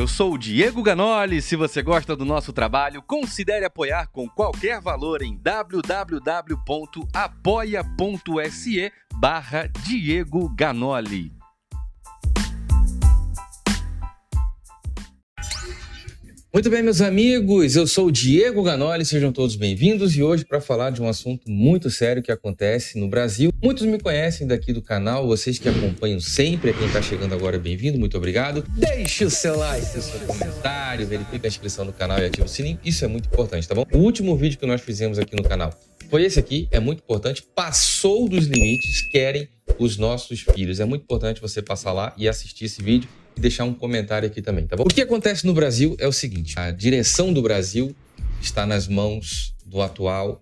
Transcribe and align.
Eu 0.00 0.08
sou 0.08 0.32
o 0.32 0.38
Diego 0.38 0.82
Ganoli. 0.82 1.42
Se 1.42 1.54
você 1.56 1.82
gosta 1.82 2.16
do 2.16 2.24
nosso 2.24 2.54
trabalho, 2.54 3.02
considere 3.02 3.66
apoiar 3.66 4.06
com 4.06 4.26
qualquer 4.26 4.80
valor 4.80 5.20
em 5.20 5.36
www.apoia.se 5.36 5.92
barra 9.16 9.66
Diego 9.84 10.48
Ganoli. 10.48 11.39
Muito 16.52 16.68
bem, 16.68 16.82
meus 16.82 17.00
amigos, 17.00 17.76
eu 17.76 17.86
sou 17.86 18.08
o 18.08 18.10
Diego 18.10 18.60
Ganoli, 18.64 19.04
sejam 19.04 19.30
todos 19.30 19.54
bem-vindos 19.54 20.16
e 20.16 20.22
hoje 20.22 20.44
para 20.44 20.60
falar 20.60 20.90
de 20.90 21.00
um 21.00 21.06
assunto 21.06 21.48
muito 21.48 21.88
sério 21.88 22.24
que 22.24 22.32
acontece 22.32 22.98
no 22.98 23.06
Brasil. 23.06 23.52
Muitos 23.62 23.86
me 23.86 24.00
conhecem 24.00 24.48
daqui 24.48 24.72
do 24.72 24.82
canal, 24.82 25.28
vocês 25.28 25.60
que 25.60 25.68
acompanham 25.68 26.18
sempre, 26.18 26.72
quem 26.72 26.88
está 26.88 27.00
chegando 27.00 27.36
agora, 27.36 27.56
bem-vindo, 27.56 28.00
muito 28.00 28.16
obrigado. 28.16 28.64
Deixe 28.70 29.24
o 29.24 29.30
seu 29.30 29.56
like, 29.56 29.96
o 29.96 30.02
seu 30.02 30.18
comentário, 30.26 31.06
verifique 31.06 31.46
a 31.46 31.48
inscrição 31.48 31.84
no 31.84 31.92
canal 31.92 32.18
e 32.18 32.24
ative 32.24 32.44
o 32.44 32.48
sininho, 32.48 32.80
isso 32.84 33.04
é 33.04 33.08
muito 33.08 33.26
importante, 33.26 33.68
tá 33.68 33.74
bom? 33.76 33.86
O 33.92 33.98
último 33.98 34.36
vídeo 34.36 34.58
que 34.58 34.66
nós 34.66 34.80
fizemos 34.80 35.20
aqui 35.20 35.36
no 35.36 35.44
canal 35.44 35.72
foi 36.08 36.24
esse 36.24 36.40
aqui, 36.40 36.66
é 36.72 36.80
muito 36.80 36.98
importante, 36.98 37.44
passou 37.54 38.28
dos 38.28 38.46
limites, 38.46 39.02
querem 39.02 39.48
os 39.78 39.96
nossos 39.96 40.40
filhos. 40.40 40.80
É 40.80 40.84
muito 40.84 41.02
importante 41.02 41.40
você 41.40 41.62
passar 41.62 41.92
lá 41.92 42.12
e 42.18 42.28
assistir 42.28 42.64
esse 42.64 42.82
vídeo 42.82 43.08
deixar 43.40 43.64
um 43.64 43.74
comentário 43.74 44.28
aqui 44.28 44.40
também, 44.40 44.66
tá 44.66 44.76
bom? 44.76 44.84
O 44.84 44.86
que 44.86 45.00
acontece 45.00 45.46
no 45.46 45.54
Brasil 45.54 45.96
é 45.98 46.06
o 46.06 46.12
seguinte: 46.12 46.58
a 46.58 46.70
direção 46.70 47.32
do 47.32 47.42
Brasil 47.42 47.94
está 48.40 48.66
nas 48.66 48.86
mãos 48.86 49.54
do 49.66 49.80
atual 49.80 50.40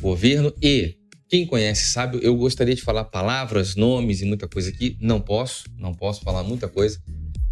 governo 0.00 0.52
e 0.62 0.96
quem 1.28 1.46
conhece 1.46 1.90
sabe, 1.90 2.18
eu 2.22 2.34
gostaria 2.36 2.74
de 2.74 2.80
falar 2.80 3.04
palavras, 3.04 3.76
nomes 3.76 4.22
e 4.22 4.24
muita 4.24 4.48
coisa 4.48 4.70
aqui. 4.70 4.96
Não 4.98 5.20
posso, 5.20 5.64
não 5.76 5.92
posso 5.92 6.22
falar 6.22 6.42
muita 6.42 6.68
coisa. 6.68 6.98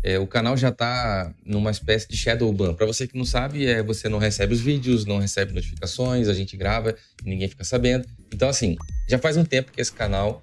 É, 0.02 0.18
o 0.18 0.26
canal 0.26 0.56
já 0.56 0.70
está 0.70 1.34
numa 1.44 1.70
espécie 1.70 2.08
de 2.08 2.16
shadow 2.16 2.50
ban. 2.52 2.72
Para 2.72 2.86
você 2.86 3.06
que 3.06 3.18
não 3.18 3.24
sabe, 3.24 3.66
é 3.66 3.82
você 3.82 4.08
não 4.08 4.18
recebe 4.18 4.54
os 4.54 4.60
vídeos, 4.60 5.04
não 5.04 5.18
recebe 5.18 5.52
notificações, 5.52 6.28
a 6.28 6.32
gente 6.32 6.56
grava 6.56 6.94
e 7.24 7.28
ninguém 7.28 7.48
fica 7.48 7.64
sabendo. 7.64 8.06
Então, 8.32 8.48
assim, 8.48 8.76
já 9.10 9.18
faz 9.18 9.36
um 9.36 9.44
tempo 9.44 9.72
que 9.72 9.80
esse 9.80 9.92
canal 9.92 10.42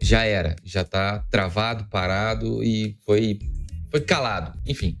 já 0.00 0.24
era, 0.24 0.56
já 0.64 0.82
está 0.82 1.20
travado, 1.30 1.84
parado 1.88 2.62
e 2.62 2.96
foi 3.04 3.40
foi 3.92 4.00
calado. 4.00 4.58
Enfim, 4.66 4.98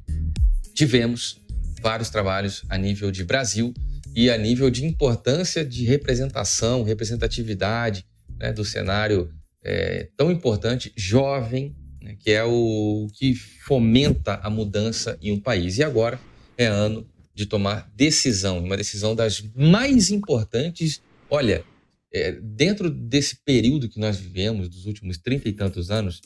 tivemos 0.74 1.40
vários 1.80 2.10
trabalhos 2.10 2.62
a 2.68 2.76
nível 2.76 3.10
de 3.10 3.24
Brasil 3.24 3.72
e 4.14 4.30
a 4.30 4.36
nível 4.36 4.68
de 4.68 4.84
importância 4.84 5.64
de 5.64 5.86
representação, 5.86 6.82
representatividade 6.82 8.04
né, 8.38 8.52
do 8.52 8.66
cenário 8.66 9.32
é, 9.64 10.10
tão 10.14 10.30
importante, 10.30 10.92
jovem, 10.94 11.74
né, 12.02 12.16
que 12.20 12.30
é 12.30 12.44
o 12.44 13.08
que 13.14 13.34
fomenta 13.34 14.34
a 14.42 14.50
mudança 14.50 15.18
em 15.22 15.32
um 15.32 15.40
país. 15.40 15.78
E 15.78 15.82
agora 15.82 16.20
é 16.58 16.66
ano 16.66 17.08
de 17.34 17.46
tomar 17.46 17.90
decisão, 17.96 18.58
uma 18.58 18.76
decisão 18.76 19.16
das 19.16 19.42
mais 19.56 20.10
importantes. 20.10 21.00
Olha, 21.30 21.64
é, 22.12 22.32
dentro 22.32 22.90
desse 22.90 23.36
período 23.42 23.88
que 23.88 23.98
nós 23.98 24.18
vivemos, 24.18 24.68
dos 24.68 24.84
últimos 24.84 25.16
trinta 25.16 25.48
e 25.48 25.52
tantos 25.54 25.90
anos, 25.90 26.20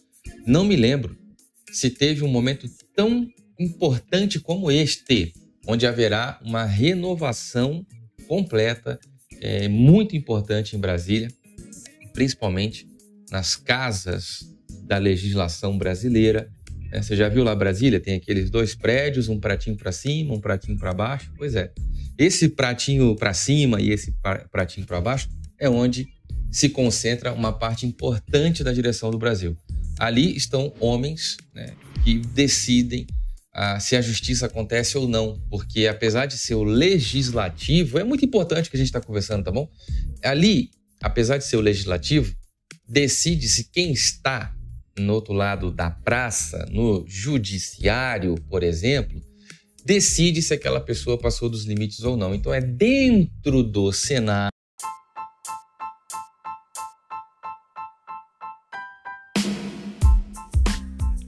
não 0.44 0.64
me 0.64 0.74
lembro 0.74 1.16
se 1.70 1.90
teve 1.90 2.24
um 2.24 2.28
momento 2.28 2.68
tão 2.94 3.26
importante 3.58 4.38
como 4.40 4.70
este, 4.70 5.32
onde 5.66 5.86
haverá 5.86 6.40
uma 6.44 6.64
renovação 6.64 7.84
completa, 8.26 8.98
é, 9.40 9.68
muito 9.68 10.16
importante 10.16 10.76
em 10.76 10.78
Brasília, 10.78 11.28
principalmente 12.12 12.86
nas 13.30 13.56
casas 13.56 14.52
da 14.84 14.98
legislação 14.98 15.76
brasileira. 15.76 16.50
É, 16.92 17.02
você 17.02 17.16
já 17.16 17.28
viu 17.28 17.42
lá 17.42 17.54
Brasília? 17.54 18.00
Tem 18.00 18.14
aqueles 18.14 18.50
dois 18.50 18.74
prédios, 18.74 19.28
um 19.28 19.38
pratinho 19.38 19.76
para 19.76 19.92
cima, 19.92 20.34
um 20.34 20.40
pratinho 20.40 20.78
para 20.78 20.94
baixo. 20.94 21.32
Pois 21.36 21.54
é. 21.54 21.72
Esse 22.16 22.48
pratinho 22.48 23.14
para 23.14 23.34
cima 23.34 23.80
e 23.80 23.90
esse 23.90 24.14
pratinho 24.50 24.86
para 24.86 25.00
baixo 25.00 25.28
é 25.58 25.68
onde 25.68 26.06
se 26.50 26.68
concentra 26.70 27.32
uma 27.32 27.52
parte 27.52 27.86
importante 27.86 28.64
da 28.64 28.72
direção 28.72 29.10
do 29.10 29.18
Brasil. 29.18 29.56
Ali 29.98 30.36
estão 30.36 30.72
homens 30.80 31.36
né, 31.54 31.74
que 32.04 32.18
decidem 32.18 33.06
ah, 33.52 33.80
se 33.80 33.96
a 33.96 34.02
justiça 34.02 34.46
acontece 34.46 34.98
ou 34.98 35.08
não, 35.08 35.40
porque 35.48 35.86
apesar 35.86 36.26
de 36.26 36.36
ser 36.36 36.54
o 36.54 36.62
legislativo, 36.62 37.98
é 37.98 38.04
muito 38.04 38.22
importante 38.22 38.68
que 38.68 38.76
a 38.76 38.78
gente 38.78 38.88
está 38.88 39.00
conversando, 39.00 39.44
tá 39.44 39.50
bom? 39.50 39.66
Ali, 40.22 40.70
apesar 41.02 41.38
de 41.38 41.44
ser 41.44 41.56
o 41.56 41.62
legislativo, 41.62 42.36
decide-se 42.86 43.70
quem 43.72 43.92
está 43.92 44.54
no 44.98 45.14
outro 45.14 45.32
lado 45.32 45.70
da 45.70 45.90
praça, 45.90 46.66
no 46.70 47.04
judiciário, 47.08 48.34
por 48.50 48.62
exemplo, 48.62 49.22
decide 49.86 50.42
se 50.42 50.52
aquela 50.52 50.80
pessoa 50.80 51.18
passou 51.18 51.48
dos 51.48 51.64
limites 51.64 52.02
ou 52.02 52.16
não. 52.16 52.34
Então 52.34 52.52
é 52.52 52.60
dentro 52.60 53.62
do 53.62 53.92
Senado 53.92 54.50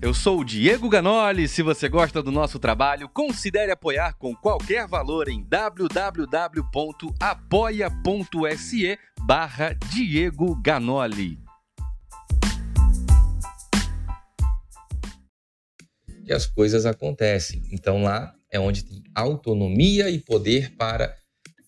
Eu 0.09 0.15
sou 0.15 0.41
o 0.41 0.45
Diego 0.45 0.89
Ganoli. 0.89 1.47
Se 1.47 1.63
você 1.63 1.87
gosta 1.87 2.23
do 2.23 2.33
nosso 2.33 2.59
trabalho, 2.59 3.11
considere 3.11 3.71
apoiar 3.71 4.15
com 4.15 4.35
qualquer 4.35 4.89
valor 4.89 5.29
em 5.29 5.45
www.apoia.se 5.45 5.99
barra 9.21 9.77
Diego 9.93 10.57
Ganoli. 10.63 11.39
E 16.25 16.33
as 16.33 16.47
coisas 16.47 16.87
acontecem. 16.87 17.61
Então 17.71 18.03
lá 18.03 18.33
é 18.51 18.59
onde 18.59 18.87
tem 18.87 19.03
autonomia 19.15 20.09
e 20.09 20.19
poder 20.19 20.75
para 20.75 21.15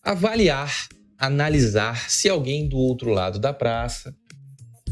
avaliar, 0.03 0.89
analisar 1.19 2.09
se 2.09 2.27
alguém 2.27 2.67
do 2.67 2.79
outro 2.79 3.11
lado 3.11 3.39
da 3.39 3.53
praça 3.53 4.17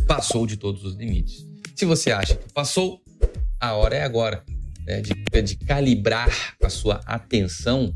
passou 0.07 0.47
de 0.47 0.59
todos 0.59 0.85
os 0.85 0.95
limites. 0.97 1.49
Se 1.75 1.87
você 1.87 2.13
acha 2.13 2.37
que 2.37 2.53
passou, 2.53 3.01
a 3.61 3.75
hora 3.75 3.97
é 3.97 4.03
agora, 4.03 4.45
né? 4.87 5.01
de, 5.01 5.43
de 5.43 5.57
calibrar 5.57 6.57
a 6.63 6.69
sua 6.69 7.01
atenção 7.07 7.95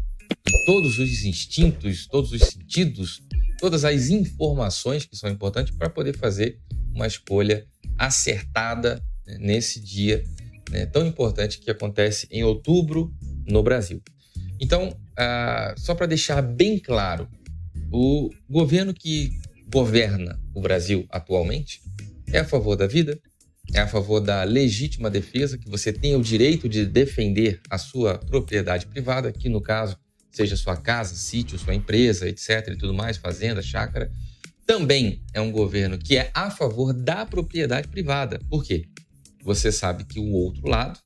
em 0.49 0.65
todos 0.67 0.99
os 0.99 1.25
instintos, 1.25 2.06
todos 2.06 2.33
os 2.33 2.43
sentidos, 2.43 3.23
todas 3.59 3.84
as 3.84 4.09
informações 4.09 5.05
que 5.05 5.17
são 5.17 5.31
importantes 5.31 5.75
para 5.77 5.91
poder 5.91 6.17
fazer 6.17 6.59
uma 6.95 7.06
escolha 7.06 7.67
acertada 7.99 9.03
né, 9.27 9.37
nesse 9.39 9.81
dia 9.81 10.25
né, 10.71 10.87
tão 10.87 11.06
importante 11.06 11.59
que 11.59 11.71
acontece 11.71 12.27
em 12.31 12.43
outubro 12.43 13.12
no 13.47 13.62
Brasil. 13.62 14.03
Então, 14.59 14.97
ah, 15.17 15.75
só 15.77 15.94
para 15.94 16.06
deixar 16.06 16.41
bem 16.41 16.79
claro, 16.79 17.29
o 17.91 18.31
governo 18.49 18.94
que 18.94 19.31
governa 19.71 20.41
o 20.55 20.61
Brasil 20.61 21.06
atualmente 21.11 21.83
é 22.33 22.39
a 22.39 22.44
favor 22.44 22.77
da 22.77 22.87
vida, 22.87 23.21
é 23.75 23.81
a 23.81 23.88
favor 23.88 24.21
da 24.21 24.43
legítima 24.44 25.09
defesa, 25.09 25.56
que 25.56 25.69
você 25.69 25.93
tenha 25.93 26.19
o 26.19 26.22
direito 26.22 26.69
de 26.69 26.84
defender 26.84 27.60
a 27.71 27.78
sua 27.78 28.19
propriedade 28.19 28.87
privada, 28.87 29.33
que 29.33 29.49
no 29.49 29.60
caso 29.60 29.97
seja 30.31 30.56
sua 30.56 30.77
casa, 30.77 31.15
sítio, 31.15 31.59
sua 31.59 31.75
empresa, 31.75 32.28
etc. 32.28 32.69
e 32.69 32.77
tudo 32.77 32.94
mais, 32.94 33.16
fazenda, 33.16 33.62
chácara. 33.62 34.11
Também 34.66 35.22
é 35.32 35.41
um 35.41 35.50
governo 35.50 35.99
que 35.99 36.16
é 36.16 36.31
a 36.34 36.50
favor 36.50 36.93
da 36.93 37.27
propriedade 37.27 37.88
privada. 37.88 38.38
Por 38.49 38.65
quê? 38.65 38.87
Você 39.43 39.72
sabe 39.72 40.05
que 40.05 40.21
o 40.21 40.32
outro 40.32 40.69
lado, 40.69 40.99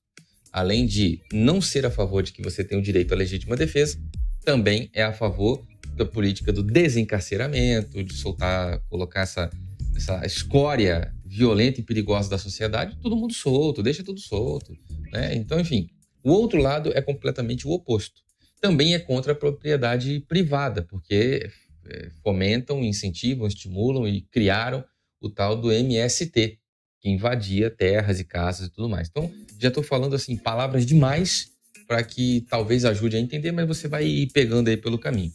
além 0.52 0.86
de 0.86 1.20
não 1.32 1.60
ser 1.60 1.86
a 1.86 1.90
favor 1.90 2.22
de 2.22 2.32
que 2.32 2.42
você 2.42 2.62
tenha 2.62 2.80
o 2.80 2.84
direito 2.84 3.12
à 3.12 3.16
legítima 3.16 3.56
defesa, 3.56 3.98
também 4.44 4.90
é 4.92 5.02
a 5.02 5.12
favor 5.12 5.64
da 5.96 6.04
política 6.04 6.52
do 6.52 6.62
desencarceramento, 6.62 8.04
de 8.04 8.14
soltar, 8.14 8.80
colocar 8.88 9.22
essa, 9.22 9.50
essa 9.96 10.24
escória 10.26 11.15
violenta 11.36 11.80
e 11.80 11.82
perigosa 11.82 12.30
da 12.30 12.38
sociedade, 12.38 12.96
todo 13.02 13.16
mundo 13.16 13.34
solto, 13.34 13.82
deixa 13.82 14.02
tudo 14.02 14.18
solto. 14.18 14.76
Né? 15.12 15.34
Então, 15.34 15.60
enfim, 15.60 15.88
o 16.24 16.30
outro 16.30 16.60
lado 16.60 16.90
é 16.94 17.02
completamente 17.02 17.66
o 17.66 17.70
oposto. 17.70 18.22
Também 18.60 18.94
é 18.94 18.98
contra 18.98 19.32
a 19.32 19.34
propriedade 19.34 20.20
privada, 20.26 20.82
porque 20.82 21.48
é, 21.86 22.10
fomentam, 22.22 22.82
incentivam, 22.82 23.46
estimulam 23.46 24.08
e 24.08 24.22
criaram 24.22 24.82
o 25.20 25.28
tal 25.28 25.56
do 25.56 25.70
MST, 25.70 26.58
que 27.00 27.10
invadia 27.10 27.70
terras 27.70 28.18
e 28.18 28.24
casas 28.24 28.68
e 28.68 28.70
tudo 28.70 28.88
mais. 28.88 29.08
Então, 29.08 29.30
já 29.58 29.68
estou 29.68 29.82
falando 29.82 30.16
assim 30.16 30.36
palavras 30.36 30.86
demais 30.86 31.52
para 31.86 32.02
que 32.02 32.46
talvez 32.48 32.84
ajude 32.84 33.16
a 33.16 33.20
entender, 33.20 33.52
mas 33.52 33.68
você 33.68 33.86
vai 33.86 34.06
ir 34.06 34.32
pegando 34.32 34.68
aí 34.68 34.76
pelo 34.76 34.98
caminho. 34.98 35.32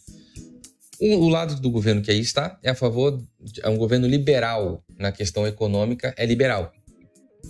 O, 1.03 1.29
lado 1.29 1.59
do 1.59 1.71
governo 1.71 2.03
que 2.03 2.11
aí 2.11 2.19
está 2.19 2.59
é 2.61 2.69
a 2.69 2.75
favor, 2.75 3.19
é 3.63 3.67
um 3.67 3.75
governo 3.75 4.07
liberal 4.07 4.85
na 4.99 5.11
questão 5.11 5.47
econômica, 5.47 6.13
é 6.15 6.27
liberal. 6.27 6.71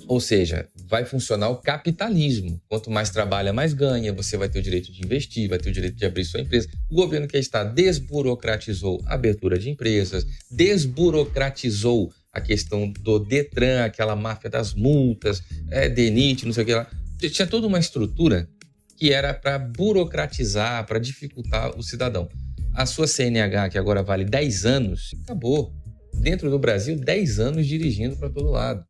Ou 0.07 0.21
seja, 0.21 0.69
vai 0.87 1.03
funcionar 1.03 1.49
o 1.49 1.57
capitalismo. 1.57 2.61
Quanto 2.69 2.89
mais 2.89 3.09
trabalha, 3.09 3.51
mais 3.51 3.73
ganha, 3.73 4.13
você 4.13 4.37
vai 4.37 4.47
ter 4.47 4.59
o 4.59 4.61
direito 4.61 4.89
de 4.89 5.03
investir, 5.03 5.49
vai 5.49 5.59
ter 5.59 5.69
o 5.69 5.73
direito 5.73 5.97
de 5.97 6.05
abrir 6.05 6.23
sua 6.23 6.39
empresa. 6.39 6.69
O 6.89 6.95
governo 6.95 7.27
que 7.27 7.37
está 7.37 7.61
desburocratizou 7.65 9.01
a 9.05 9.15
abertura 9.15 9.59
de 9.59 9.69
empresas, 9.69 10.25
desburocratizou 10.49 12.09
a 12.31 12.39
questão 12.39 12.89
do 12.89 13.19
Detran, 13.19 13.83
aquela 13.83 14.15
máfia 14.15 14.49
das 14.49 14.73
multas, 14.73 15.43
é, 15.69 15.89
DENIT, 15.89 16.45
não 16.45 16.53
sei 16.53 16.63
o 16.63 16.65
que 16.65 16.73
lá. 16.73 16.89
Tinha 17.19 17.45
toda 17.45 17.67
uma 17.67 17.79
estrutura 17.79 18.47
que 18.95 19.11
era 19.11 19.33
para 19.33 19.59
burocratizar, 19.59 20.85
para 20.85 20.99
dificultar 20.99 21.77
o 21.77 21.83
cidadão. 21.83 22.29
A 22.73 22.85
sua 22.85 23.05
CNH, 23.05 23.69
que 23.69 23.77
agora 23.77 24.01
vale 24.01 24.23
10 24.23 24.65
anos, 24.65 25.11
acabou. 25.23 25.73
Dentro 26.13 26.49
do 26.49 26.57
Brasil, 26.57 26.97
10 26.97 27.39
anos 27.39 27.67
dirigindo 27.67 28.15
para 28.15 28.29
todo 28.29 28.49
lado. 28.49 28.85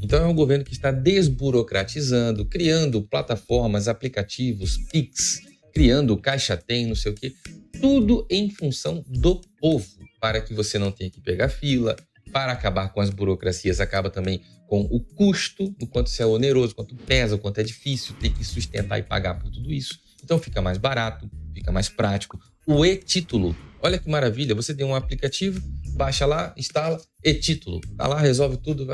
Então 0.00 0.22
é 0.22 0.26
um 0.26 0.34
governo 0.34 0.64
que 0.64 0.72
está 0.72 0.90
desburocratizando, 0.90 2.46
criando 2.46 3.02
plataformas, 3.02 3.88
aplicativos, 3.88 4.78
PIX, 4.90 5.40
criando 5.72 6.16
Caixa 6.16 6.56
Tem, 6.56 6.86
não 6.86 6.94
sei 6.94 7.12
o 7.12 7.14
quê. 7.14 7.32
Tudo 7.80 8.26
em 8.30 8.50
função 8.50 9.04
do 9.06 9.40
povo, 9.60 9.86
para 10.20 10.40
que 10.40 10.54
você 10.54 10.78
não 10.78 10.90
tenha 10.90 11.10
que 11.10 11.20
pegar 11.20 11.48
fila, 11.48 11.96
para 12.32 12.52
acabar 12.52 12.92
com 12.92 13.00
as 13.00 13.10
burocracias, 13.10 13.80
acaba 13.80 14.10
também 14.10 14.42
com 14.66 14.80
o 14.82 15.00
custo, 15.00 15.70
do 15.78 15.86
quanto 15.86 16.08
isso 16.08 16.22
é 16.22 16.26
oneroso, 16.26 16.74
quanto 16.74 16.94
pesa, 16.94 17.34
o 17.34 17.38
quanto 17.38 17.58
é 17.58 17.62
difícil 17.62 18.14
ter 18.20 18.30
que 18.30 18.44
sustentar 18.44 18.98
e 18.98 19.02
pagar 19.02 19.38
por 19.38 19.50
tudo 19.50 19.72
isso. 19.72 19.98
Então 20.22 20.38
fica 20.38 20.60
mais 20.60 20.78
barato, 20.78 21.30
fica 21.54 21.72
mais 21.72 21.88
prático. 21.88 22.38
O 22.70 22.84
e-título, 22.84 23.56
olha 23.80 23.98
que 23.98 24.10
maravilha, 24.10 24.54
você 24.54 24.74
tem 24.74 24.84
um 24.84 24.94
aplicativo, 24.94 25.58
baixa 25.96 26.26
lá, 26.26 26.52
instala, 26.54 27.00
e-título, 27.24 27.80
tá 27.96 28.06
lá, 28.06 28.20
resolve 28.20 28.58
tudo, 28.58 28.86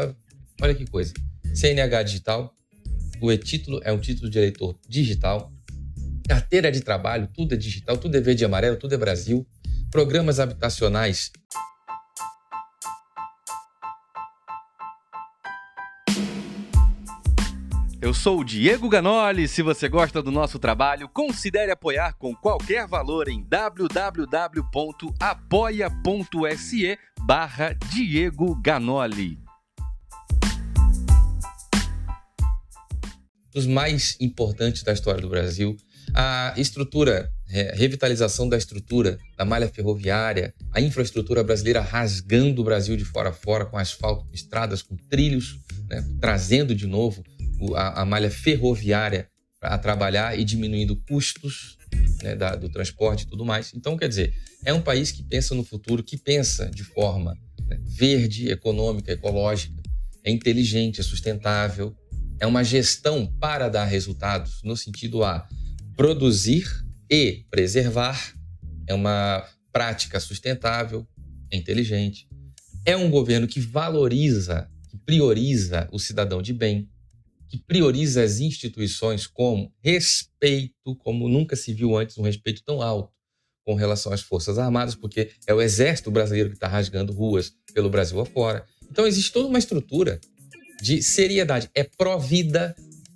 olha 0.62 0.74
que 0.76 0.86
coisa. 0.86 1.12
CNH 1.52 2.04
digital, 2.04 2.54
o 3.20 3.32
e-título 3.32 3.80
é 3.82 3.92
um 3.92 3.98
título 3.98 4.30
de 4.30 4.38
eleitor 4.38 4.78
digital, 4.88 5.52
carteira 6.28 6.70
de 6.70 6.82
trabalho, 6.82 7.28
tudo 7.34 7.54
é 7.54 7.56
digital, 7.56 7.98
tudo 7.98 8.16
é 8.16 8.20
verde 8.20 8.44
e 8.44 8.46
amarelo, 8.46 8.76
tudo 8.76 8.94
é 8.94 8.96
Brasil, 8.96 9.44
programas 9.90 10.38
habitacionais 10.38 11.32
Eu 18.04 18.12
sou 18.12 18.40
o 18.40 18.44
Diego 18.44 18.86
Ganoli. 18.86 19.48
Se 19.48 19.62
você 19.62 19.88
gosta 19.88 20.22
do 20.22 20.30
nosso 20.30 20.58
trabalho, 20.58 21.08
considere 21.08 21.72
apoiar 21.72 22.12
com 22.12 22.34
qualquer 22.34 22.86
valor 22.86 23.28
em 23.28 23.42
www.apoia.se 23.42 23.98
barra 27.24 27.74
Diego 27.90 28.54
Ganoli. 28.56 29.38
Dos 33.54 33.66
mais 33.66 34.18
importantes 34.20 34.82
da 34.82 34.92
história 34.92 35.22
do 35.22 35.30
Brasil, 35.30 35.74
a 36.12 36.52
estrutura, 36.58 37.30
a 37.48 37.74
revitalização 37.74 38.50
da 38.50 38.58
estrutura 38.58 39.16
da 39.34 39.46
malha 39.46 39.70
ferroviária, 39.70 40.52
a 40.72 40.80
infraestrutura 40.80 41.42
brasileira 41.42 41.80
rasgando 41.80 42.60
o 42.60 42.64
Brasil 42.66 42.98
de 42.98 43.04
fora 43.06 43.30
a 43.30 43.32
fora 43.32 43.64
com 43.64 43.78
asfalto, 43.78 44.26
com 44.26 44.34
estradas, 44.34 44.82
com 44.82 44.94
trilhos, 44.94 45.58
né, 45.88 46.04
trazendo 46.20 46.74
de 46.74 46.86
novo 46.86 47.24
a, 47.74 48.02
a 48.02 48.04
malha 48.04 48.30
ferroviária 48.30 49.28
a 49.60 49.78
trabalhar 49.78 50.38
e 50.38 50.44
diminuindo 50.44 50.96
custos 51.08 51.78
né, 52.22 52.36
da, 52.36 52.54
do 52.54 52.68
transporte 52.68 53.22
e 53.22 53.26
tudo 53.26 53.44
mais. 53.44 53.72
Então, 53.74 53.96
quer 53.96 54.08
dizer, 54.08 54.34
é 54.64 54.72
um 54.72 54.82
país 54.82 55.10
que 55.10 55.22
pensa 55.22 55.54
no 55.54 55.64
futuro, 55.64 56.02
que 56.02 56.16
pensa 56.16 56.70
de 56.70 56.84
forma 56.84 57.36
né, 57.66 57.78
verde, 57.82 58.50
econômica, 58.50 59.12
ecológica, 59.12 59.82
é 60.22 60.30
inteligente, 60.30 61.00
é 61.00 61.02
sustentável, 61.02 61.96
é 62.40 62.46
uma 62.46 62.64
gestão 62.64 63.26
para 63.38 63.68
dar 63.68 63.84
resultados 63.84 64.60
no 64.62 64.76
sentido 64.76 65.24
a 65.24 65.46
produzir 65.96 66.66
e 67.10 67.44
preservar, 67.50 68.34
é 68.86 68.94
uma 68.94 69.46
prática 69.72 70.18
sustentável, 70.20 71.06
é 71.50 71.56
inteligente, 71.56 72.28
é 72.84 72.96
um 72.96 73.10
governo 73.10 73.46
que 73.46 73.60
valoriza, 73.60 74.68
que 74.88 74.96
prioriza 74.98 75.88
o 75.92 75.98
cidadão 75.98 76.42
de 76.42 76.52
bem, 76.52 76.88
que 77.54 77.58
prioriza 77.68 78.20
as 78.20 78.40
instituições 78.40 79.28
com 79.28 79.70
respeito, 79.80 80.96
como 80.98 81.28
nunca 81.28 81.54
se 81.54 81.72
viu 81.72 81.96
antes, 81.96 82.18
um 82.18 82.22
respeito 82.22 82.64
tão 82.64 82.82
alto 82.82 83.12
com 83.64 83.76
relação 83.76 84.12
às 84.12 84.20
Forças 84.20 84.58
Armadas, 84.58 84.96
porque 84.96 85.30
é 85.46 85.54
o 85.54 85.62
Exército 85.62 86.10
Brasileiro 86.10 86.50
que 86.50 86.56
está 86.56 86.66
rasgando 86.66 87.12
ruas 87.12 87.52
pelo 87.72 87.88
Brasil 87.88 88.18
afora. 88.18 88.66
Então 88.90 89.06
existe 89.06 89.32
toda 89.32 89.46
uma 89.46 89.58
estrutura 89.60 90.20
de 90.82 91.00
seriedade. 91.00 91.70
É 91.76 91.84
pró-vida 91.84 92.74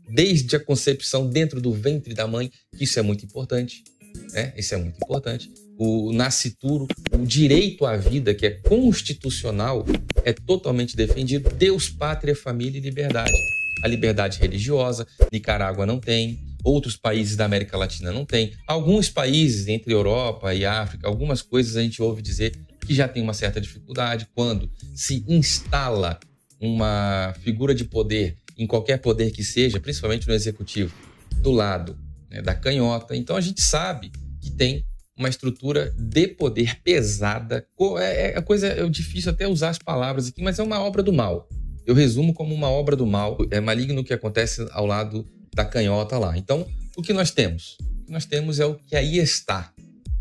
desde 0.09 0.55
a 0.55 0.61
concepção 0.61 1.29
dentro 1.29 1.61
do 1.61 1.73
ventre 1.73 2.15
da 2.15 2.29
mãe, 2.29 2.49
isso 2.81 2.97
é 2.97 3.03
muito 3.03 3.25
importante. 3.25 3.83
Né? 4.31 4.55
Isso 4.57 4.73
é 4.73 4.77
muito 4.77 4.99
importante. 4.99 5.51
O 5.77 6.13
nascituro, 6.13 6.87
o 7.13 7.27
direito 7.27 7.85
à 7.85 7.97
vida, 7.97 8.33
que 8.37 8.47
é 8.47 8.51
constitucional, 8.51 9.85
é 10.25 10.33
totalmente 10.33 10.95
defendido. 10.95 11.51
Deus, 11.51 11.89
pátria, 11.89 12.37
família 12.37 12.79
e 12.79 12.83
liberdade 12.83 13.58
a 13.83 13.89
liberdade 13.89 14.39
religiosa. 14.39 15.07
Nicarágua 15.33 15.87
não 15.87 15.99
tem, 15.99 16.41
outros 16.63 16.97
países 16.97 17.37
da 17.37 17.45
América 17.45 17.77
Latina 17.77 18.13
não 18.13 18.25
tem. 18.25 18.53
Alguns 18.67 19.09
países, 19.09 19.69
entre 19.69 19.93
Europa 19.93 20.55
e 20.55 20.65
África, 20.65 21.07
algumas 21.07 21.43
coisas 21.43 21.77
a 21.77 21.83
gente 21.83 22.03
ouve 22.03 22.23
dizer 22.23 22.53
que 22.87 22.95
já 22.95 23.07
tem 23.07 23.23
uma 23.23 23.35
certa 23.35 23.61
dificuldade 23.61 24.27
quando 24.35 24.71
se 24.95 25.25
instala 25.29 26.19
uma 26.61 27.35
figura 27.43 27.75
de 27.75 27.85
poder, 27.85 28.37
em 28.57 28.67
qualquer 28.67 28.99
poder 28.99 29.31
que 29.31 29.45
seja, 29.45 29.79
principalmente 29.79 30.27
no 30.27 30.35
executivo, 30.35 30.95
do 31.41 31.53
lado 31.53 31.97
né, 32.31 32.43
da 32.43 32.55
canhota. 32.55 33.15
Então 33.15 33.37
a 33.37 33.41
gente 33.41 33.61
sabe 33.61 34.11
que 34.41 34.51
tem 34.51 34.85
uma 35.17 35.29
estrutura 35.29 35.93
de 35.99 36.29
poder 36.29 36.81
pesada. 36.83 37.67
É, 37.99 38.39
é 38.39 38.41
coisa 38.41 38.69
é 38.69 38.89
difícil 38.89 39.31
até 39.31 39.47
usar 39.47 39.71
as 39.71 39.79
palavras 39.79 40.29
aqui, 40.29 40.43
mas 40.43 40.59
é 40.59 40.63
uma 40.63 40.81
obra 40.81 41.03
do 41.03 41.13
mal 41.13 41.49
eu 41.89 41.95
resumo 41.95 42.35
como 42.35 42.55
uma 42.55 42.69
obra 42.69 42.95
do 42.95 43.07
mal, 43.07 43.39
é 43.51 43.61
maligno 43.61 44.05
que 44.05 44.13
acontece 44.13 44.69
ao 44.73 44.85
lado 44.85 45.27
da 45.55 45.65
canhota 45.65 46.19
lá. 46.19 46.37
Então, 46.37 46.69
o 46.95 47.01
que 47.01 47.15
nós 47.15 47.31
temos? 47.31 47.79
O 48.03 48.05
que 48.05 48.13
nós 48.13 48.27
temos 48.27 48.61
é 48.61 48.67
o 48.67 48.75
que 48.75 48.95
aí 48.95 49.17
está. 49.17 49.73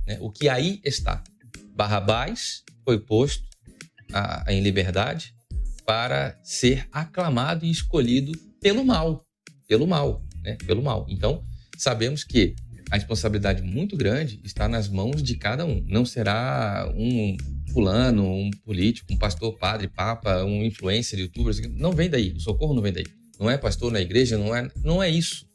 Né? 0.08 0.18
O 0.22 0.32
que 0.32 0.48
aí 0.48 0.80
está. 0.82 1.22
Barrabás 1.76 2.64
foi 2.86 2.98
posto 2.98 3.44
a, 4.14 4.50
a, 4.50 4.54
em 4.54 4.62
liberdade 4.62 5.36
para 5.86 6.40
ser 6.42 6.88
aclamado 6.90 7.66
e 7.66 7.70
escolhido 7.70 8.32
pelo 8.62 8.86
mal. 8.86 9.22
Pelo 9.68 9.86
mal, 9.86 10.24
né? 10.42 10.56
Pelo 10.66 10.82
mal. 10.82 11.06
Então, 11.10 11.44
sabemos 11.78 12.24
que 12.24 12.56
a 12.90 12.96
responsabilidade 12.96 13.62
muito 13.62 13.98
grande 13.98 14.40
está 14.42 14.70
nas 14.70 14.88
mãos 14.88 15.22
de 15.22 15.36
cada 15.36 15.66
um. 15.66 15.84
Não 15.86 16.06
será 16.06 16.90
um 16.96 17.36
fulano, 17.72 18.26
um 18.26 18.50
político, 18.66 19.14
um 19.14 19.18
pastor, 19.18 19.58
padre, 19.58 19.88
papa, 19.88 20.44
um 20.44 20.64
influencer, 20.64 21.20
youtuber, 21.20 21.54
não 21.72 21.92
vem 21.92 22.10
daí. 22.10 22.34
O 22.34 22.40
socorro 22.40 22.74
não 22.74 22.82
vem 22.82 22.94
daí. 22.94 23.06
Não 23.40 23.50
é 23.50 23.58
pastor 23.58 23.92
na 23.92 24.02
igreja, 24.02 24.38
não 24.38 24.56
é, 24.56 24.68
não 24.84 25.02
é 25.02 25.10
isso. 25.10 25.46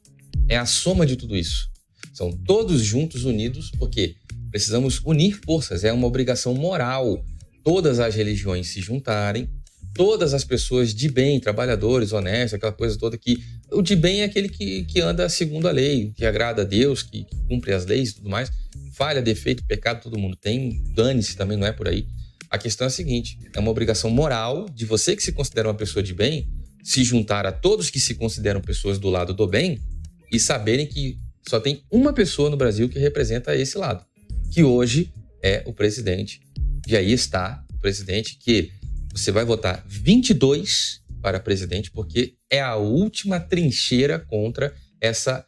É 0.48 0.56
a 0.56 0.66
soma 0.66 1.04
de 1.04 1.16
tudo 1.16 1.37
isso. 1.37 1.70
São 2.12 2.30
todos 2.30 2.82
juntos 2.82 3.25
unidos, 3.25 3.70
porque 3.78 4.14
precisamos 4.50 5.00
unir 5.04 5.40
forças. 5.44 5.82
É 5.84 5.92
uma 5.92 6.06
obrigação 6.06 6.54
moral. 6.54 7.25
Todas 7.64 7.98
as 7.98 8.14
religiões 8.14 8.68
se 8.68 8.80
juntarem, 8.80 9.48
todas 9.94 10.34
as 10.34 10.44
pessoas 10.44 10.94
de 10.94 11.08
bem, 11.11 11.40
trabalhadores, 11.40 12.12
honestos, 12.12 12.54
aquela 12.54 12.72
coisa 12.72 12.99
toda 12.99 13.16
que. 13.16 13.42
O 13.70 13.80
de 13.80 13.96
bem 13.96 14.20
é 14.20 14.25
aquele 14.25 14.49
que, 14.49 14.84
que 14.84 15.00
anda 15.00 15.28
segundo 15.28 15.66
a 15.66 15.70
lei, 15.70 16.12
que 16.14 16.26
agrada 16.26 16.62
a 16.62 16.64
Deus, 16.64 17.02
que, 17.02 17.25
que 17.25 17.37
cumpre 17.49 17.72
as 17.72 17.87
leis 17.87 18.11
e 18.11 18.14
tudo 18.16 18.28
mais 18.28 18.50
falha, 18.92 19.22
defeito, 19.22 19.64
pecado 19.64 20.02
todo 20.02 20.18
mundo 20.18 20.37
tem, 20.37 20.82
dane-se 20.94 21.37
também, 21.37 21.56
não 21.56 21.66
é 21.66 21.72
por 21.72 21.88
aí. 21.88 22.06
A 22.50 22.58
questão 22.58 22.84
é 22.84 22.88
a 22.88 22.90
seguinte: 22.90 23.38
é 23.54 23.58
uma 23.58 23.70
obrigação 23.70 24.11
moral 24.11 24.68
de 24.68 24.84
você 24.84 25.16
que 25.16 25.22
se 25.22 25.32
considera 25.32 25.68
uma 25.68 25.75
pessoa 25.75 26.02
de 26.02 26.14
bem 26.14 26.49
se 26.84 27.04
juntar 27.04 27.46
a 27.46 27.52
todos 27.52 27.90
que 27.90 28.00
se 28.00 28.14
consideram 28.14 28.61
pessoas 28.61 28.99
do 28.99 29.08
lado 29.08 29.32
do 29.32 29.46
bem 29.46 29.80
e 30.32 30.38
saberem 30.38 30.87
que 30.87 31.16
só 31.49 31.61
tem 31.61 31.82
uma 31.90 32.12
pessoa 32.12 32.50
no 32.50 32.56
Brasil 32.56 32.88
que 32.88 32.99
representa 32.99 33.54
esse 33.54 33.78
lado, 33.78 34.04
que 34.50 34.64
hoje 34.64 35.12
é 35.42 35.62
o 35.66 35.72
presidente. 35.72 36.40
E 36.87 36.96
aí 36.96 37.12
está 37.12 37.64
o 37.72 37.78
presidente 37.78 38.37
que 38.37 38.72
você 39.12 39.31
vai 39.31 39.45
votar 39.45 39.85
22 39.87 41.02
para 41.21 41.38
presidente 41.38 41.90
porque 41.90 42.35
é 42.50 42.61
a 42.61 42.76
última 42.76 43.38
trincheira 43.38 44.19
contra 44.19 44.75
essa 45.00 45.47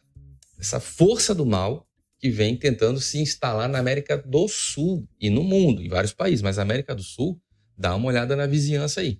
essa 0.57 0.79
força 0.79 1.35
do 1.35 1.45
mal 1.45 1.85
que 2.17 2.29
vem 2.29 2.55
tentando 2.55 2.99
se 2.99 3.19
instalar 3.19 3.67
na 3.67 3.77
América 3.77 4.17
do 4.17 4.47
Sul 4.47 5.07
e 5.19 5.29
no 5.29 5.43
mundo, 5.43 5.81
em 5.81 5.89
vários 5.89 6.13
países, 6.13 6.41
mas 6.41 6.57
a 6.57 6.61
América 6.61 6.95
do 6.95 7.03
Sul, 7.03 7.39
dá 7.77 7.93
uma 7.95 8.07
olhada 8.07 8.35
na 8.35 8.47
vizinhança 8.47 9.01
aí. 9.01 9.19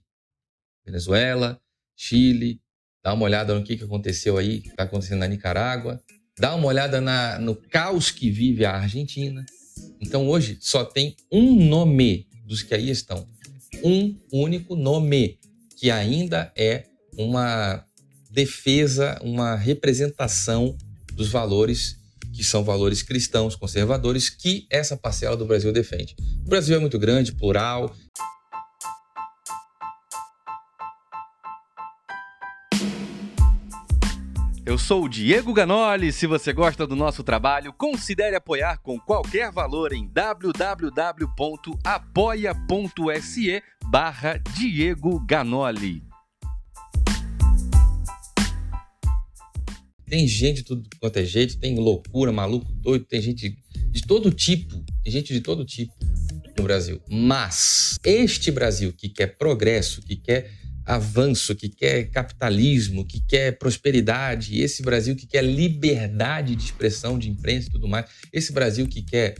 Venezuela, 0.85 1.59
Chile, 1.95 2.61
dá 3.03 3.13
uma 3.13 3.25
olhada 3.25 3.53
no 3.53 3.63
que, 3.63 3.77
que 3.77 3.83
aconteceu 3.83 4.37
aí, 4.37 4.61
que 4.61 4.69
está 4.69 4.83
acontecendo 4.83 5.19
na 5.19 5.27
Nicarágua, 5.27 6.01
dá 6.37 6.55
uma 6.55 6.67
olhada 6.67 7.01
na, 7.01 7.37
no 7.37 7.55
caos 7.55 8.11
que 8.11 8.31
vive 8.31 8.65
a 8.65 8.71
Argentina. 8.71 9.45
Então 9.99 10.27
hoje 10.27 10.57
só 10.61 10.83
tem 10.83 11.15
um 11.31 11.67
nome 11.67 12.27
dos 12.45 12.63
que 12.63 12.73
aí 12.73 12.89
estão, 12.89 13.27
um 13.85 14.19
único 14.31 14.75
nome, 14.75 15.37
que 15.77 15.91
ainda 15.91 16.51
é 16.57 16.85
uma 17.15 17.85
defesa, 18.31 19.19
uma 19.21 19.55
representação 19.55 20.75
dos 21.13 21.29
valores 21.29 21.97
que 22.33 22.43
são 22.43 22.63
valores 22.63 23.01
cristãos, 23.01 23.55
conservadores, 23.55 24.27
que 24.29 24.67
essa 24.69 24.97
parcela 24.97 25.37
do 25.37 25.45
Brasil 25.45 25.71
defende. 25.71 26.15
O 26.45 26.49
Brasil 26.49 26.75
é 26.75 26.79
muito 26.79 26.99
grande, 26.99 27.31
plural. 27.31 27.95
Eu 34.65 34.79
sou 34.79 35.03
o 35.03 35.09
Diego 35.09 35.53
Ganoli. 35.53 36.11
Se 36.11 36.25
você 36.25 36.51
gosta 36.51 36.87
do 36.87 36.95
nosso 36.95 37.23
trabalho, 37.23 37.71
considere 37.71 38.35
apoiar 38.35 38.79
com 38.79 38.99
qualquer 38.99 39.51
valor 39.51 39.93
em 39.93 40.07
www.apoia.se 40.07 40.63
barra 43.91 44.41
Diego 44.57 45.19
Ganoli. 45.19 46.01
Tem 50.07 50.27
gente 50.27 50.57
de 50.57 50.63
tudo 50.63 50.89
quanto 50.99 51.17
é 51.17 51.25
jeito, 51.25 51.59
tem 51.59 51.75
loucura, 51.77 52.31
maluco, 52.31 52.65
doido, 52.73 53.05
tem 53.05 53.21
gente 53.21 53.55
de 53.91 54.01
todo 54.01 54.31
tipo, 54.31 54.83
tem 55.03 55.13
gente 55.13 55.31
de 55.31 55.41
todo 55.41 55.63
tipo 55.63 55.93
no 56.57 56.63
Brasil. 56.63 56.99
Mas 57.07 57.99
este 58.03 58.51
Brasil 58.51 58.91
que 58.93 59.09
quer 59.09 59.37
progresso, 59.37 60.01
que 60.01 60.15
quer 60.15 60.64
avanço, 60.85 61.55
que 61.55 61.67
quer 61.67 62.05
capitalismo, 62.11 63.05
que 63.05 63.19
quer 63.19 63.57
prosperidade, 63.57 64.61
esse 64.61 64.83
Brasil 64.83 65.15
que 65.15 65.25
quer 65.25 65.43
liberdade 65.43 66.55
de 66.55 66.63
expressão, 66.65 67.17
de 67.17 67.29
imprensa 67.29 67.67
e 67.67 67.71
tudo 67.71 67.87
mais, 67.87 68.05
esse 68.31 68.53
Brasil 68.53 68.87
que 68.87 69.01
quer 69.01 69.35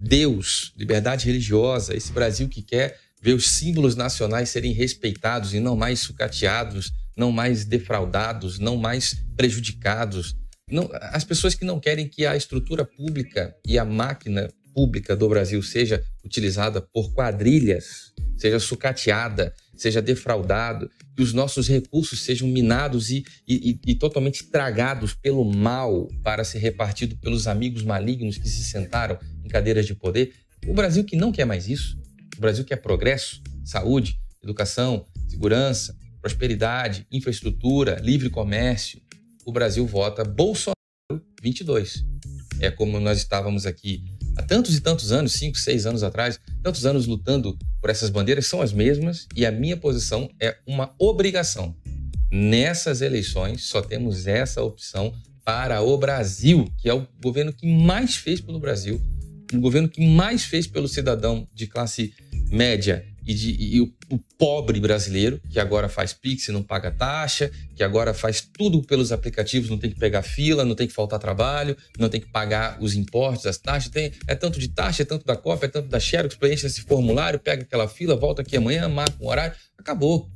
Deus, 0.00 0.72
liberdade 0.76 1.26
religiosa, 1.26 1.96
esse 1.96 2.12
Brasil 2.12 2.48
que 2.48 2.62
quer 2.62 2.98
ver 3.20 3.34
os 3.34 3.48
símbolos 3.48 3.96
nacionais 3.96 4.50
serem 4.50 4.72
respeitados 4.72 5.54
e 5.54 5.60
não 5.60 5.76
mais 5.76 6.00
sucateados, 6.00 6.92
não 7.16 7.32
mais 7.32 7.64
defraudados, 7.64 8.58
não 8.58 8.76
mais 8.76 9.16
prejudicados. 9.36 10.36
Não, 10.70 10.88
as 11.00 11.24
pessoas 11.24 11.54
que 11.54 11.64
não 11.64 11.80
querem 11.80 12.08
que 12.08 12.26
a 12.26 12.36
estrutura 12.36 12.84
pública 12.84 13.54
e 13.66 13.78
a 13.78 13.84
máquina 13.84 14.48
pública 14.72 15.16
do 15.16 15.28
Brasil 15.28 15.60
seja 15.62 16.04
utilizada 16.24 16.80
por 16.80 17.12
quadrilhas, 17.12 18.12
seja 18.36 18.60
sucateada, 18.60 19.52
seja 19.78 20.02
defraudado, 20.02 20.90
que 21.16 21.22
os 21.22 21.32
nossos 21.32 21.68
recursos 21.68 22.20
sejam 22.22 22.48
minados 22.48 23.10
e, 23.10 23.24
e, 23.46 23.78
e, 23.86 23.94
totalmente 23.94 24.42
estragados 24.42 25.14
pelo 25.14 25.44
mal 25.44 26.08
para 26.22 26.44
ser 26.44 26.58
repartido 26.58 27.16
pelos 27.16 27.46
amigos 27.46 27.82
malignos 27.82 28.36
que 28.36 28.48
se 28.48 28.64
sentaram 28.64 29.18
em 29.44 29.48
cadeiras 29.48 29.86
de 29.86 29.94
poder. 29.94 30.34
O 30.66 30.74
Brasil 30.74 31.04
que 31.04 31.16
não 31.16 31.32
quer 31.32 31.44
mais 31.44 31.68
isso, 31.68 31.98
o 32.36 32.40
Brasil 32.40 32.64
quer 32.64 32.76
progresso, 32.76 33.40
saúde, 33.64 34.18
educação, 34.42 35.06
segurança, 35.28 35.96
prosperidade, 36.20 37.06
infraestrutura, 37.10 38.00
livre 38.02 38.28
comércio. 38.28 39.00
O 39.44 39.52
Brasil 39.52 39.86
vota 39.86 40.24
Bolsonaro 40.24 40.74
22. 41.42 42.04
É 42.60 42.70
como 42.70 42.98
nós 42.98 43.18
estávamos 43.18 43.66
aqui 43.66 44.04
há 44.38 44.42
tantos 44.42 44.76
e 44.76 44.80
tantos 44.80 45.10
anos, 45.10 45.32
cinco, 45.32 45.58
seis 45.58 45.84
anos 45.84 46.04
atrás, 46.04 46.38
tantos 46.62 46.86
anos 46.86 47.06
lutando 47.06 47.58
por 47.80 47.90
essas 47.90 48.08
bandeiras, 48.08 48.46
são 48.46 48.62
as 48.62 48.72
mesmas 48.72 49.26
e 49.34 49.44
a 49.44 49.50
minha 49.50 49.76
posição 49.76 50.30
é 50.40 50.56
uma 50.66 50.94
obrigação. 50.98 51.74
Nessas 52.30 53.00
eleições, 53.00 53.64
só 53.64 53.82
temos 53.82 54.26
essa 54.26 54.62
opção 54.62 55.12
para 55.44 55.82
o 55.82 55.96
Brasil, 55.98 56.70
que 56.78 56.88
é 56.88 56.94
o 56.94 57.06
governo 57.22 57.52
que 57.52 57.66
mais 57.66 58.16
fez 58.16 58.40
pelo 58.40 58.60
Brasil, 58.60 59.00
o 59.52 59.60
governo 59.60 59.88
que 59.88 60.06
mais 60.06 60.44
fez 60.44 60.66
pelo 60.66 60.86
cidadão 60.86 61.48
de 61.52 61.66
classe 61.66 62.12
média 62.50 63.04
e, 63.28 63.34
de, 63.34 63.56
e 63.60 63.80
o, 63.82 63.92
o, 64.10 64.18
pobre 64.38 64.80
brasileiro, 64.80 65.38
que 65.50 65.60
agora 65.60 65.86
faz 65.86 66.14
Pix 66.14 66.48
e 66.48 66.52
não 66.52 66.62
paga 66.62 66.90
taxa, 66.90 67.50
que 67.76 67.84
agora 67.84 68.14
faz 68.14 68.40
tudo 68.40 68.82
pelos 68.82 69.12
aplicativos, 69.12 69.68
não 69.68 69.76
tem 69.76 69.90
que 69.90 69.98
pegar 69.98 70.22
fila, 70.22 70.64
não 70.64 70.74
tem 70.74 70.86
que 70.86 70.94
faltar 70.94 71.18
trabalho, 71.18 71.76
não 71.98 72.08
tem 72.08 72.22
que 72.22 72.28
pagar 72.28 72.78
os 72.80 72.94
impostos, 72.94 73.44
as 73.44 73.58
taxas. 73.58 73.90
Tem, 73.90 74.12
é 74.26 74.34
tanto 74.34 74.58
de 74.58 74.68
taxa, 74.68 75.02
é 75.02 75.04
tanto 75.04 75.26
da 75.26 75.36
COP, 75.36 75.66
é 75.66 75.68
tanto 75.68 75.88
da 75.88 76.00
Xerox, 76.00 76.36
preenche 76.36 76.66
esse 76.66 76.80
formulário, 76.80 77.38
pega 77.38 77.64
aquela 77.64 77.86
fila, 77.86 78.16
volta 78.16 78.40
aqui 78.40 78.56
amanhã, 78.56 78.88
marca 78.88 79.14
um 79.20 79.28
horário, 79.28 79.54
acabou. 79.76 80.30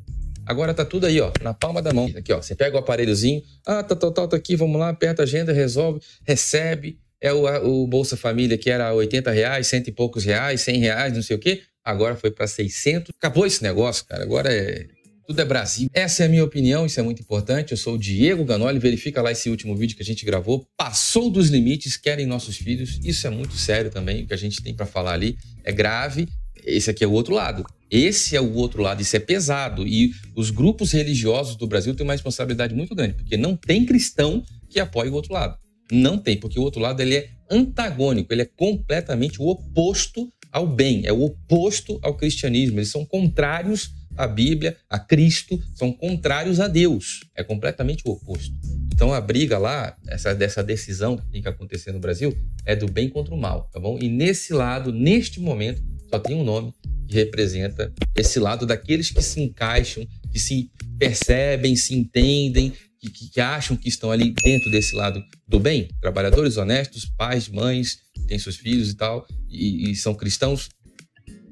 Agora 0.45 0.75
tá 0.75 0.85
tudo 0.85 1.07
aí, 1.07 1.19
ó, 1.19 1.33
na 1.41 1.55
palma 1.55 1.81
da 1.81 1.95
mão. 1.95 2.13
Aqui, 2.15 2.31
ó, 2.31 2.43
você 2.43 2.55
pega 2.55 2.77
o 2.77 2.79
aparelhozinho, 2.79 3.43
ah, 3.67 3.83
tá, 3.83 3.97
tá, 3.97 4.11
tá, 4.11 4.29
tá 4.29 4.37
aqui, 4.37 4.55
vamos 4.55 4.79
lá, 4.79 4.91
aperta 4.91 5.23
a 5.23 5.25
agenda, 5.25 5.51
resolve, 5.51 6.01
recebe. 6.27 6.99
É 7.19 7.33
o, 7.33 7.47
o 7.65 7.87
Bolsa 7.87 8.17
Família 8.17 8.59
que 8.59 8.69
era 8.69 8.93
80 8.93 9.31
reais, 9.31 9.69
cento 9.69 9.89
e 9.89 9.93
poucos 9.93 10.25
reais, 10.25 10.61
100 10.61 10.79
reais, 10.79 11.15
não 11.15 11.23
sei 11.23 11.37
o 11.37 11.39
quê 11.39 11.63
agora 11.85 12.17
foi 12.17 12.31
para 12.31 12.47
600. 12.47 13.13
Acabou 13.19 13.47
esse 13.47 13.63
negócio, 13.63 14.05
cara. 14.07 14.23
Agora 14.23 14.53
é 14.53 14.87
tudo 15.27 15.41
é 15.41 15.45
Brasil. 15.45 15.89
Essa 15.95 16.25
é 16.25 16.27
a 16.27 16.29
minha 16.29 16.45
opinião, 16.45 16.85
isso 16.85 16.99
é 16.99 17.03
muito 17.03 17.23
importante. 17.23 17.71
Eu 17.71 17.77
sou 17.77 17.95
o 17.95 17.99
Diego 17.99 18.45
Ganoli, 18.45 18.79
verifica 18.79 19.23
lá 19.23 19.33
esse 19.33 19.49
último 19.49 19.77
vídeo 19.77 19.97
que 19.97 20.03
a 20.03 20.05
gente 20.05 20.25
gravou. 20.25 20.67
Passou 20.77 21.31
dos 21.31 21.49
limites, 21.49 21.97
querem 21.97 22.27
nossos 22.27 22.57
filhos. 22.57 23.01
Isso 23.03 23.27
é 23.27 23.31
muito 23.31 23.55
sério 23.55 23.91
também, 23.91 24.25
o 24.25 24.27
que 24.27 24.35
a 24.35 24.39
gente 24.39 24.61
tem 24.63 24.75
para 24.75 24.85
falar 24.85 25.13
ali 25.13 25.39
é 25.65 25.73
grave. 25.73 26.29
Esse 26.65 26.91
aqui 26.91 27.03
é 27.03 27.07
o 27.07 27.13
outro 27.13 27.35
lado. 27.35 27.65
Esse 27.91 28.37
é 28.37 28.41
o 28.41 28.53
outro 28.55 28.83
lado, 28.83 29.03
isso 29.03 29.17
é 29.17 29.21
pesado. 29.21 29.87
E 29.87 30.13
os 30.35 30.51
grupos 30.51 30.93
religiosos 30.93 31.57
do 31.57 31.67
Brasil 31.67 31.95
têm 31.95 32.05
uma 32.05 32.15
responsabilidade 32.15 32.75
muito 32.75 32.95
grande, 32.95 33.15
porque 33.15 33.37
não 33.37 33.57
tem 33.57 33.85
cristão 33.85 34.43
que 34.69 34.81
apoie 34.81 35.09
o 35.09 35.15
outro 35.15 35.33
lado. 35.33 35.57
Não 35.91 36.17
tem, 36.17 36.37
porque 36.37 36.59
o 36.59 36.63
outro 36.63 36.81
lado 36.81 37.01
ele 37.01 37.17
é 37.17 37.29
antagônico, 37.51 38.33
ele 38.33 38.43
é 38.43 38.51
completamente 38.57 39.41
o 39.41 39.47
oposto 39.47 40.33
ao 40.53 40.67
bem, 40.67 41.03
é 41.05 41.13
o 41.13 41.23
oposto 41.23 41.99
ao 42.03 42.15
cristianismo. 42.15 42.79
Eles 42.79 42.91
são 42.91 43.05
contrários 43.05 43.91
à 44.17 44.27
Bíblia, 44.27 44.77
a 44.89 44.99
Cristo, 44.99 45.59
são 45.75 45.93
contrários 45.93 46.61
a 46.61 46.69
Deus. 46.69 47.25
É 47.35 47.43
completamente 47.43 48.03
o 48.07 48.11
oposto. 48.11 48.55
Então 48.93 49.13
a 49.13 49.21
briga 49.21 49.57
lá, 49.57 49.97
essa 50.07 50.35
dessa 50.35 50.63
decisão 50.63 51.17
que 51.17 51.27
tem 51.31 51.43
que 51.43 51.49
acontecer 51.49 51.93
no 51.93 51.99
Brasil, 51.99 52.37
é 52.67 52.77
do 52.77 52.87
bem 52.87 53.09
contra 53.09 53.35
o 53.35 53.41
mal, 53.41 53.69
tá 53.73 53.81
bom? 53.81 53.99
E 54.01 54.09
nesse 54.09 54.53
lado, 54.53 54.93
neste 54.93 55.41
momento, 55.41 55.83
só 56.11 56.19
tem 56.19 56.37
um 56.37 56.45
nome 56.45 56.75
que 57.09 57.15
representa 57.15 57.93
esse 58.15 58.39
lado 58.39 58.67
daqueles 58.67 59.11
que 59.11 59.23
se 59.23 59.41
encaixam, 59.41 60.07
que 60.31 60.39
se 60.39 60.71
percebem, 60.99 61.75
se 61.75 61.95
entendem, 61.95 62.73
que, 63.11 63.31
que, 63.31 63.41
acham 63.41 63.77
que 63.77 63.89
estão 63.89 64.11
ali 64.11 64.33
dentro 64.45 64.71
desse 64.71 64.95
lado 64.95 65.23
do 65.47 65.59
bem, 65.59 65.89
trabalhadores 66.01 66.57
honestos, 66.57 67.05
pais, 67.05 67.49
mães, 67.49 67.99
têm 68.27 68.39
seus 68.39 68.57
filhos 68.57 68.91
e 68.91 68.97
tal, 68.97 69.27
e, 69.49 69.91
e 69.91 69.97
são 69.97 70.15
cristãos, 70.15 70.69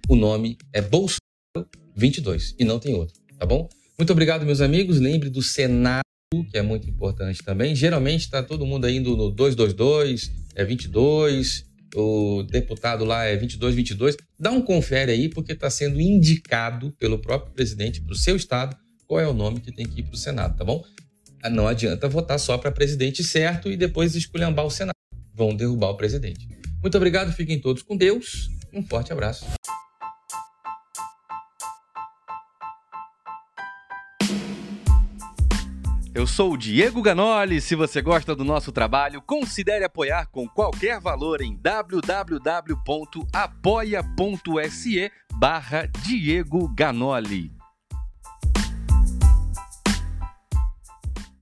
o 0.08 0.16
nome 0.16 0.56
é 0.72 0.80
Bolsonaro 0.80 1.20
22 1.96 2.54
e 2.58 2.64
não 2.64 2.78
tem 2.78 2.94
outro, 2.94 3.14
tá 3.38 3.44
bom? 3.44 3.68
Muito 3.98 4.12
obrigado, 4.12 4.46
meus 4.46 4.60
amigos. 4.60 4.98
Lembre 4.98 5.28
do 5.28 5.42
Senado, 5.42 6.02
que 6.50 6.56
é 6.56 6.62
muito 6.62 6.88
importante 6.88 7.42
também. 7.42 7.74
Geralmente 7.74 8.22
está 8.22 8.42
todo 8.42 8.64
mundo 8.64 8.88
indo 8.88 9.16
no 9.16 9.30
222, 9.30 10.32
é 10.54 10.64
22, 10.64 11.66
o 11.94 12.42
deputado 12.44 13.04
lá 13.04 13.24
é 13.24 13.36
22, 13.36 13.74
22. 13.74 14.16
Dá 14.38 14.50
um 14.50 14.62
confere 14.62 15.12
aí, 15.12 15.28
porque 15.28 15.52
está 15.52 15.68
sendo 15.68 16.00
indicado 16.00 16.92
pelo 16.92 17.18
próprio 17.18 17.52
presidente 17.52 18.00
para 18.00 18.12
o 18.12 18.16
seu 18.16 18.36
estado 18.36 18.76
qual 19.10 19.18
é 19.18 19.26
o 19.26 19.34
nome 19.34 19.58
que 19.58 19.72
tem 19.72 19.84
que 19.84 20.00
ir 20.00 20.02
para 20.04 20.14
o 20.14 20.16
Senado, 20.16 20.56
tá 20.56 20.64
bom? 20.64 20.84
Não 21.48 21.66
adianta 21.66 22.08
votar 22.08 22.38
só 22.38 22.58
para 22.58 22.70
presidente 22.70 23.24
certo 23.24 23.70
e 23.70 23.76
depois 23.76 24.14
esculhambar 24.14 24.66
o 24.66 24.70
Senado. 24.70 24.94
Vão 25.34 25.54
derrubar 25.54 25.90
o 25.90 25.96
presidente. 25.96 26.46
Muito 26.82 26.96
obrigado, 26.96 27.32
fiquem 27.32 27.58
todos 27.58 27.82
com 27.82 27.96
Deus. 27.96 28.50
Um 28.72 28.82
forte 28.82 29.12
abraço. 29.12 29.46
Eu 36.12 36.26
sou 36.26 36.52
o 36.52 36.56
Diego 36.56 37.00
Ganoli. 37.00 37.60
Se 37.60 37.74
você 37.74 38.02
gosta 38.02 38.34
do 38.34 38.44
nosso 38.44 38.72
trabalho, 38.72 39.22
considere 39.22 39.84
apoiar 39.84 40.26
com 40.26 40.46
qualquer 40.46 41.00
valor 41.00 41.40
em 41.40 41.56
www.apoia.se 41.56 42.72
barra 45.34 45.86
Diego 46.04 46.68
Ganoli. 46.68 47.59